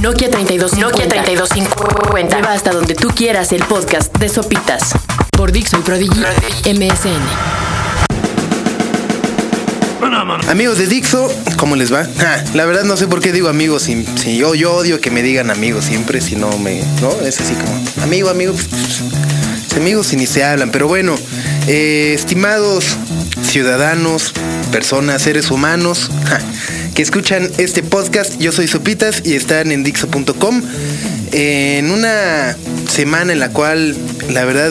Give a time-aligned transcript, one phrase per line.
[0.00, 0.80] Nokia 3250.
[0.80, 2.36] Nokia 3250.
[2.36, 4.92] Lleva hasta donde tú quieras el podcast de Sopitas.
[5.32, 6.20] Por Dixon Prodigy
[6.64, 7.68] MSN.
[10.48, 12.04] Amigos de Dixo, ¿cómo les va?
[12.18, 15.10] Ja, la verdad no sé por qué digo amigos, si, si yo, yo odio que
[15.10, 16.82] me digan amigos siempre, si no me...
[17.00, 17.10] ¿No?
[17.24, 21.14] Es así como, amigo, amigo, pues, pues, amigos y ni se hablan, pero bueno,
[21.66, 22.96] eh, estimados
[23.42, 24.32] ciudadanos,
[24.68, 26.10] personas, seres humanos,
[26.94, 30.62] que escuchan este podcast, yo soy Sopitas y están en Dixo.com,
[31.32, 32.56] en una
[32.88, 33.96] semana en la cual,
[34.30, 34.70] la verdad,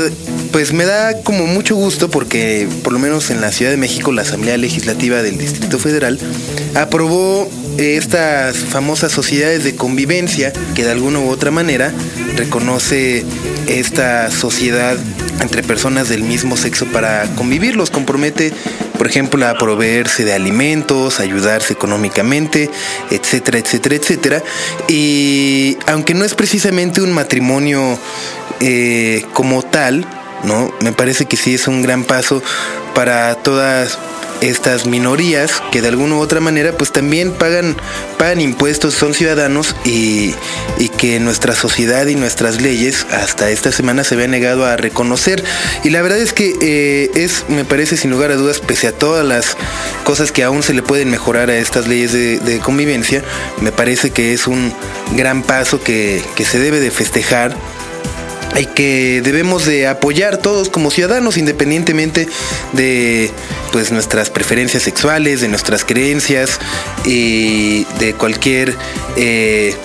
[0.51, 4.11] pues me da como mucho gusto porque por lo menos en la Ciudad de México
[4.11, 6.19] la Asamblea Legislativa del Distrito Federal
[6.75, 11.93] aprobó estas famosas sociedades de convivencia que de alguna u otra manera
[12.35, 13.23] reconoce
[13.67, 14.97] esta sociedad
[15.41, 18.51] entre personas del mismo sexo para convivir, los compromete
[18.97, 22.69] por ejemplo, a proveerse de alimentos, ayudarse económicamente,
[23.11, 24.43] etcétera, etcétera, etcétera.
[24.87, 27.97] Y aunque no es precisamente un matrimonio
[28.59, 30.05] eh, como tal,
[30.43, 30.71] ¿no?
[30.81, 32.41] Me parece que sí es un gran paso
[32.93, 33.97] para todas
[34.41, 37.75] estas minorías que de alguna u otra manera pues también pagan,
[38.17, 40.33] pagan impuestos, son ciudadanos y,
[40.77, 45.43] y que nuestra sociedad y nuestras leyes hasta esta semana se habían negado a reconocer.
[45.83, 48.91] Y la verdad es que eh, es, me parece sin lugar a dudas, pese a
[48.91, 49.57] todas las
[50.03, 53.23] cosas que aún se le pueden mejorar a estas leyes de, de convivencia,
[53.61, 54.73] me parece que es un
[55.15, 57.55] gran paso que, que se debe de festejar
[58.59, 62.27] y que debemos de apoyar todos como ciudadanos independientemente
[62.73, 63.31] de
[63.71, 66.59] pues nuestras preferencias sexuales, de nuestras creencias
[67.05, 68.75] y de cualquier
[69.15, 69.75] eh,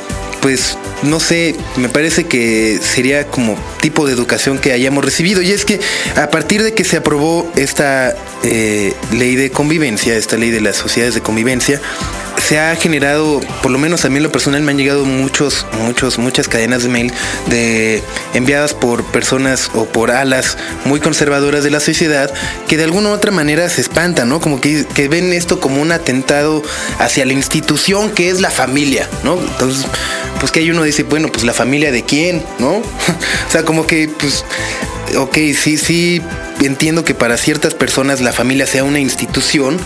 [0.40, 5.40] pues no sé, me parece que sería como tipo de educación que hayamos recibido.
[5.40, 5.80] Y es que
[6.16, 10.76] a partir de que se aprobó esta eh, ley de convivencia, esta ley de las
[10.76, 11.80] sociedades de convivencia,
[12.46, 15.66] se ha generado, por lo menos a mí en lo personal me han llegado muchos,
[15.84, 17.12] muchos, muchas cadenas de mail
[17.46, 18.02] de
[18.34, 22.32] enviadas por personas o por alas muy conservadoras de la sociedad
[22.66, 24.40] que de alguna u otra manera se espantan, ¿no?
[24.40, 26.62] Como que, que ven esto como un atentado
[26.98, 29.38] hacia la institución que es la familia, ¿no?
[29.38, 29.86] Entonces,
[30.40, 32.70] pues que hay uno dice, bueno, pues la familia de quién, ¿no?
[32.78, 34.44] o sea, como que, pues,
[35.16, 36.20] ok, sí, sí,
[36.60, 39.78] entiendo que para ciertas personas la familia sea una institución,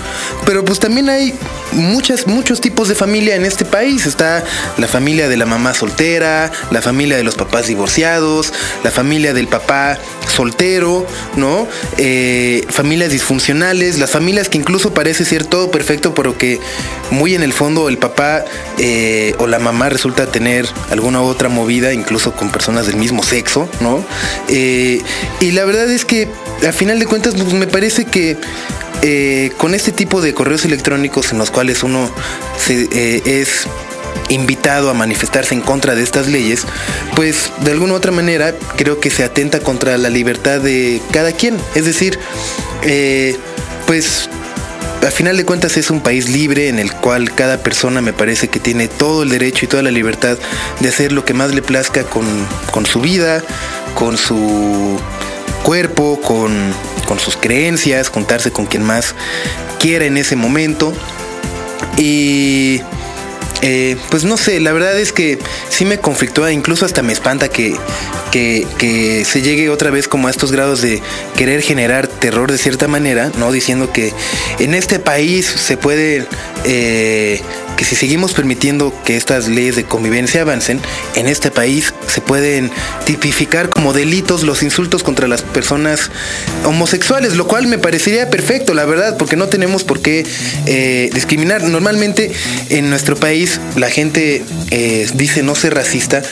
[0.45, 1.35] pero pues también hay
[1.73, 4.07] muchas, muchos tipos de familia en este país.
[4.07, 4.45] Está
[4.79, 8.53] la familia de la mamá soltera, la familia de los papás divorciados,
[8.85, 11.07] la familia del papá soltero,
[11.37, 11.67] ¿no?
[11.99, 16.61] Eh, familias disfuncionales, las familias que incluso parece ser todo perfecto, pero que
[17.11, 18.45] muy en el fondo el papá
[18.79, 23.69] eh, o la mamá resulta tener alguna otra movida, incluso con personas del mismo sexo,
[23.81, 24.05] ¿no?
[24.49, 25.03] Eh,
[25.41, 26.29] y la verdad es que
[26.65, 28.37] al final de cuentas pues, me parece que
[29.03, 32.11] eh, con este tipo de correos electrónicos en los cuales uno
[32.69, 33.67] eh, es
[34.29, 36.65] invitado a manifestarse en contra de estas leyes,
[37.15, 41.33] pues de alguna u otra manera creo que se atenta contra la libertad de cada
[41.33, 41.57] quien.
[41.75, 42.19] Es decir,
[42.83, 43.37] eh,
[43.87, 44.29] pues
[45.07, 48.49] a final de cuentas es un país libre en el cual cada persona me parece
[48.49, 50.39] que tiene todo el derecho y toda la libertad
[50.81, 52.27] de hacer lo que más le plazca con,
[52.73, 53.43] con su vida,
[53.95, 54.99] con su
[55.63, 56.73] cuerpo, con,
[57.07, 59.15] con sus creencias, juntarse con quien más
[59.79, 60.93] quiera en ese momento.
[61.97, 62.83] Y
[63.63, 65.39] eh, pues no sé, la verdad es que
[65.71, 67.75] sí me conflictúa, incluso hasta me espanta que,
[68.31, 71.03] que, que, se llegue otra vez como a estos grados de
[71.37, 73.51] querer generar terror de cierta manera, ¿no?
[73.53, 74.13] Diciendo que
[74.59, 76.27] en este país se puede...
[76.65, 77.41] Eh,
[77.77, 80.81] que si seguimos permitiendo que estas leyes de convivencia avancen,
[81.15, 82.71] en este país se pueden
[83.05, 86.11] tipificar como delitos los insultos contra las personas
[86.65, 90.27] homosexuales, lo cual me parecería perfecto, la verdad, porque no tenemos por qué
[90.67, 91.63] eh, discriminar.
[91.63, 92.33] Normalmente
[92.71, 96.23] en nuestro país la gente eh, dice no ser racista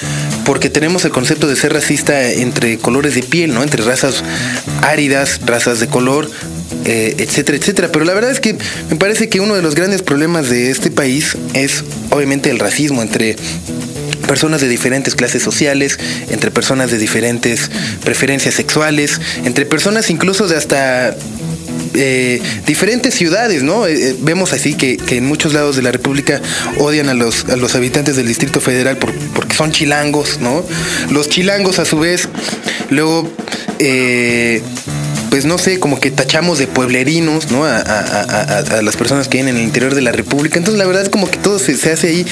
[0.44, 3.62] porque tenemos el concepto de ser racista entre colores de piel, ¿no?
[3.62, 4.22] Entre razas
[4.83, 6.31] áridas, razas de color,
[6.84, 7.89] eh, etcétera, etcétera.
[7.93, 8.56] Pero la verdad es que
[8.91, 13.03] me parece que uno de los grandes problemas de este país es obviamente el racismo
[13.03, 13.37] entre
[14.27, 15.98] personas de diferentes clases sociales,
[16.31, 17.71] entre personas de diferentes
[18.03, 21.15] preferencias sexuales, entre personas incluso de hasta
[21.95, 23.87] eh, diferentes ciudades, ¿no?
[23.87, 26.41] Eh, vemos así que, que, en muchos lados de la República
[26.78, 30.65] odian a los, a los habitantes del Distrito Federal por, porque son chilangos, ¿no?
[31.10, 32.28] Los chilangos a su vez,
[32.91, 33.30] luego...
[33.78, 34.63] Eh,
[35.34, 37.65] pues no sé, como que tachamos de pueblerinos, ¿no?
[37.65, 40.60] A, a, a, a, las personas que vienen en el interior de la República.
[40.60, 42.27] Entonces la verdad es como que todo se, se hace ahí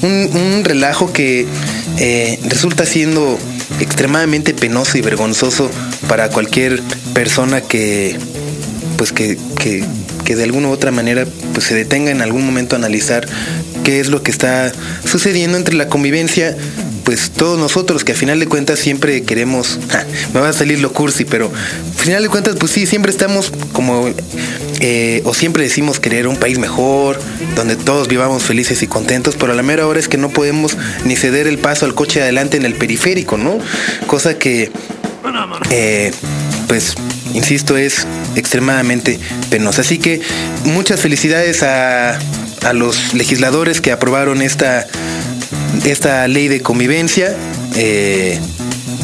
[0.00, 1.46] un, un relajo que
[1.98, 3.38] eh, resulta siendo
[3.78, 5.70] extremadamente penoso y vergonzoso
[6.08, 6.80] para cualquier
[7.12, 8.16] persona que,
[8.96, 9.84] pues que, que,
[10.24, 13.28] que de alguna u otra manera pues se detenga en algún momento a analizar
[13.84, 14.72] qué es lo que está
[15.04, 16.56] sucediendo entre la convivencia
[17.06, 19.78] pues todos nosotros que a final de cuentas siempre queremos,
[20.34, 23.52] me va a salir lo cursi, pero a final de cuentas pues sí, siempre estamos
[23.72, 24.10] como,
[24.80, 27.20] eh, o siempre decimos querer un país mejor,
[27.54, 30.76] donde todos vivamos felices y contentos, pero a la mera hora es que no podemos
[31.04, 33.60] ni ceder el paso al coche adelante en el periférico, ¿no?
[34.08, 34.72] Cosa que,
[35.70, 36.12] eh,
[36.66, 36.96] pues,
[37.34, 38.04] insisto, es
[38.34, 39.82] extremadamente penosa.
[39.82, 40.22] Así que
[40.64, 42.18] muchas felicidades a,
[42.64, 44.88] a los legisladores que aprobaron esta
[45.84, 47.36] esta ley de convivencia.
[47.76, 48.38] Eh,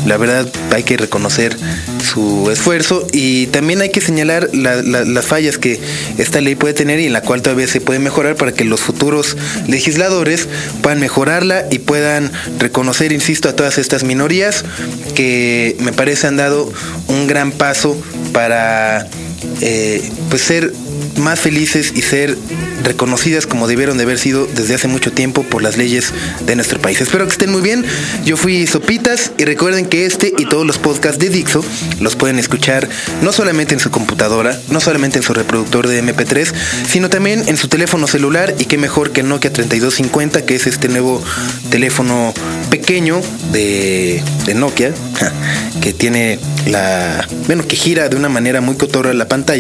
[0.07, 1.57] la verdad hay que reconocer
[2.03, 5.81] su esfuerzo y también hay que señalar las fallas que
[6.19, 8.81] esta ley puede tener y en la cual todavía se puede mejorar para que los
[8.81, 9.37] futuros
[9.69, 10.49] legisladores
[10.83, 14.65] puedan mejorarla y puedan reconocer, insisto, a todas estas minorías
[15.15, 16.73] que me parece han dado
[17.07, 17.97] un gran paso
[18.33, 19.07] para
[19.65, 20.73] eh, pues ser
[21.19, 22.37] más felices y ser
[22.83, 26.13] reconocidas como debieron de haber sido desde hace mucho tiempo por las leyes
[26.45, 27.01] de nuestro país.
[27.01, 27.85] Espero que estén muy bien.
[28.25, 31.65] Yo fui Sopitas y recuerden que este y todos los podcasts de Dixo
[32.01, 32.89] los pueden escuchar
[33.23, 36.53] no solamente en su computadora, no solamente en su reproductor de MP3,
[36.89, 40.89] sino también en su teléfono celular y qué mejor que Nokia 3250, que es este
[40.89, 41.23] nuevo
[41.71, 42.35] teléfono
[42.69, 43.21] pequeño
[43.53, 44.93] de, de Nokia,
[45.81, 49.52] que tiene la, bueno, que gira de una manera muy cotorra la pantalla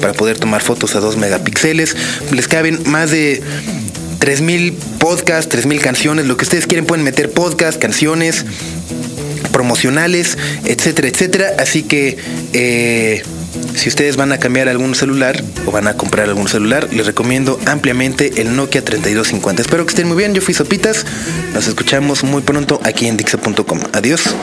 [0.00, 1.96] para poder tomar fotos a 2 megapíxeles.
[2.32, 3.42] Les caben más de
[4.18, 8.44] 3000 podcasts, 3000 canciones, lo que ustedes quieren pueden meter podcasts, canciones
[9.52, 11.52] promocionales, etcétera, etcétera.
[11.58, 12.16] Así que
[12.52, 13.22] eh,
[13.74, 17.58] si ustedes van a cambiar algún celular o van a comprar algún celular, les recomiendo
[17.66, 19.62] ampliamente el Nokia 3250.
[19.62, 20.34] Espero que estén muy bien.
[20.34, 21.04] Yo fui Sopitas.
[21.54, 23.80] Nos escuchamos muy pronto aquí en Dixo.com.
[23.92, 24.34] Adiós.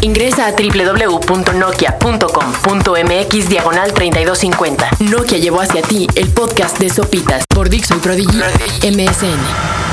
[0.00, 4.90] Ingresa a www.nokia.com.mx diagonal 3250.
[5.00, 8.38] Nokia llevó hacia ti el podcast de Sopitas por Dixo y Prodigy
[8.82, 9.85] MSN.